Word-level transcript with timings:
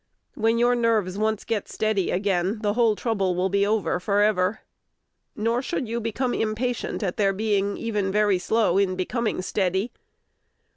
When 0.33 0.57
your 0.57 0.73
nerves 0.73 1.19
once 1.19 1.43
get 1.43 1.67
steady 1.69 2.07
now, 2.11 2.55
the 2.59 2.73
whole 2.73 2.95
trouble 2.95 3.35
will 3.35 3.49
be 3.49 3.67
over 3.67 3.99
forever. 3.99 4.61
Nor 5.35 5.61
should 5.61 5.87
you 5.87 6.01
become 6.01 6.33
impatient 6.33 7.03
at 7.03 7.17
their 7.17 7.33
being 7.33 7.77
even 7.77 8.11
very 8.11 8.39
slow 8.39 8.79
in 8.79 8.95
becoming 8.95 9.43
steady. 9.43 9.91